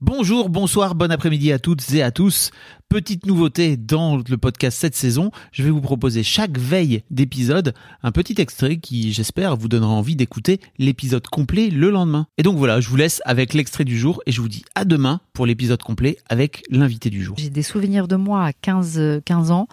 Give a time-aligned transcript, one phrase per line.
[0.00, 2.52] Bonjour, bonsoir, bon après-midi à toutes et à tous.
[2.88, 7.74] Petite nouveauté dans le podcast cette saison, je vais vous proposer chaque veille d'épisode
[8.04, 12.28] un petit extrait qui, j'espère, vous donnera envie d'écouter l'épisode complet le lendemain.
[12.38, 14.84] Et donc voilà, je vous laisse avec l'extrait du jour et je vous dis à
[14.84, 17.36] demain pour l'épisode complet avec l'invité du jour.
[17.36, 19.66] J'ai des souvenirs de moi à 15, euh, 15 ans,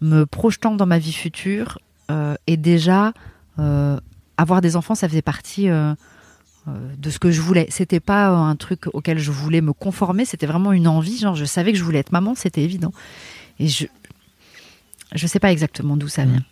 [0.00, 1.80] me projetant dans ma vie future,
[2.10, 3.12] euh, et déjà,
[3.58, 3.98] euh,
[4.36, 5.94] avoir des enfants, ça faisait partie euh,
[6.66, 7.66] de ce que je voulais.
[7.70, 11.18] C'était pas euh, un truc auquel je voulais me conformer, c'était vraiment une envie.
[11.18, 12.92] Genre, je savais que je voulais être maman, c'était évident.
[13.58, 13.86] Et je,
[15.14, 16.44] je sais pas exactement d'où ça vient.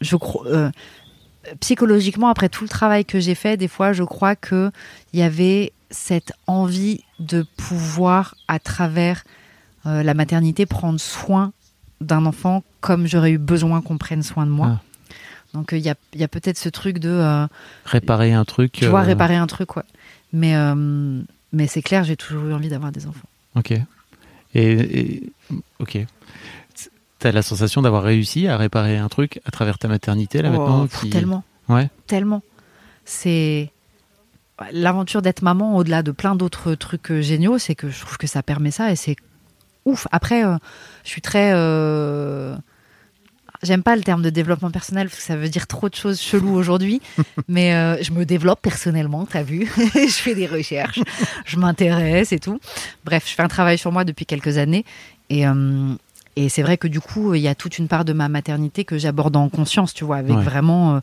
[0.00, 0.46] Je crois.
[0.46, 0.70] euh,
[1.60, 4.70] psychologiquement, après tout le travail que j'ai fait, des fois, je crois que
[5.12, 9.24] il y avait cette envie de pouvoir, à travers
[9.86, 11.52] euh, la maternité, prendre soin
[12.00, 14.78] d'un enfant comme j'aurais eu besoin qu'on prenne soin de moi.
[14.78, 14.82] Ah.
[15.54, 17.46] Donc euh, il y a, il y a peut-être ce truc de, euh,
[17.84, 18.72] Réparer un truc.
[18.72, 19.82] tu vois, euh, réparer un truc, ouais.
[20.32, 20.74] Mais, euh,
[21.52, 23.28] mais c'est clair, j'ai toujours eu envie d'avoir des enfants.
[23.54, 23.72] Ok.
[23.72, 23.80] Et,
[24.54, 25.32] et-
[25.78, 25.98] ok.
[27.18, 30.58] T'as la sensation d'avoir réussi à réparer un truc à travers ta maternité là Oh,
[30.58, 31.88] maintenant pff, qui- Tellement, Ouais.
[32.06, 32.42] tellement.
[33.06, 33.70] C'est
[34.72, 38.26] l'aventure d'être maman, au-delà de plein d'autres trucs euh, géniaux, c'est que je trouve que
[38.26, 39.16] ça permet ça et c'est
[39.86, 40.06] ouf.
[40.12, 40.56] Après, euh,
[41.04, 41.52] je suis très.
[41.54, 42.54] euh,
[43.62, 46.20] J'aime pas le terme de développement personnel parce que ça veut dire trop de choses
[46.20, 47.00] cheloues aujourd'hui,
[47.48, 51.00] mais euh, je me développe personnellement, t'as vu Je fais des recherches,
[51.44, 52.58] je m'intéresse et tout.
[53.04, 54.84] Bref, je fais un travail sur moi depuis quelques années
[55.30, 55.92] et, euh,
[56.36, 58.84] et c'est vrai que du coup, il y a toute une part de ma maternité
[58.84, 60.42] que j'aborde en conscience, tu vois, avec Ouais.
[60.42, 61.00] vraiment.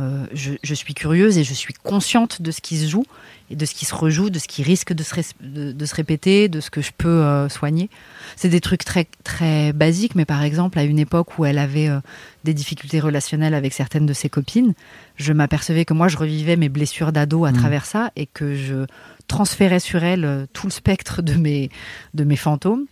[0.00, 3.04] Euh, je, je suis curieuse et je suis consciente de ce qui se joue
[3.50, 5.86] et de ce qui se rejoue, de ce qui risque de se, res- de, de
[5.86, 7.90] se répéter, de ce que je peux euh, soigner.
[8.36, 11.88] C'est des trucs très très basiques, mais par exemple, à une époque où elle avait
[11.88, 12.00] euh,
[12.42, 14.74] des difficultés relationnelles avec certaines de ses copines,
[15.16, 17.56] je m'apercevais que moi, je revivais mes blessures d'ado à Mm.
[17.56, 18.86] travers ça et que je
[19.28, 21.70] transférais sur elle tout le spectre de mes,
[22.14, 22.86] de mes fantômes.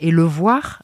[0.00, 0.82] Et le voir,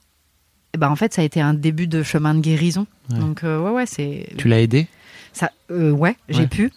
[0.76, 2.86] eh ben, en fait, ça a été un début de chemin de guérison.
[3.10, 3.18] Ouais.
[3.18, 4.28] Donc, euh, ouais, ouais, c'est.
[4.36, 4.86] Tu l'as aidé?
[5.32, 6.70] Ça, euh, ouais, j'ai pu.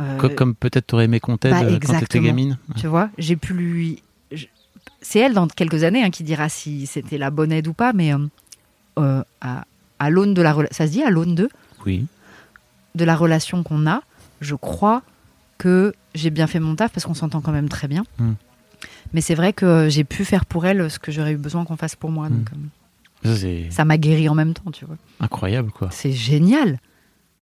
[0.00, 2.56] Euh, Co- Comme peut-être t'aurais aimé qu'on t'aide bah, quand t'étais gamine?
[2.76, 4.02] Tu vois, j'ai pu lui.
[4.32, 4.46] je-
[5.02, 7.92] C'est elle dans quelques années hein, qui dira si c'était la bonne aide ou pas,
[7.92, 8.10] mais
[8.96, 9.64] à,
[9.98, 11.48] à l'aune de la rela- ça se dit à l'aune de?
[11.86, 12.06] Oui.
[12.94, 14.02] de la relation qu'on a,
[14.40, 15.02] je crois
[15.58, 18.04] que j'ai bien fait mon taf parce qu'on s'entend quand même très bien.
[18.18, 18.32] Mm.
[19.14, 21.76] Mais c'est vrai que j'ai pu faire pour elle ce que j'aurais eu besoin qu'on
[21.76, 22.28] fasse pour moi.
[22.28, 22.54] Donc, Mm.
[22.54, 22.68] euh,
[23.70, 24.96] Ça, m'a guéri en même temps, tu vois.
[25.20, 25.88] incroyable quoi.
[25.90, 26.78] C'est génial.